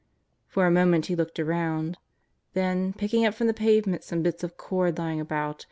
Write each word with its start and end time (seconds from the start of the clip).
For 0.47 0.65
a 0.65 0.71
moment 0.71 1.05
He 1.05 1.15
looked 1.15 1.39
around. 1.39 1.95
Then, 2.53 2.91
picking 2.93 3.23
up 3.23 3.35
from 3.35 3.45
the 3.45 3.53
pavement 3.53 4.03
some 4.03 4.23
bits 4.23 4.43
of 4.43 4.57
cord 4.57 4.97
lying 4.97 5.19
about. 5.19 5.59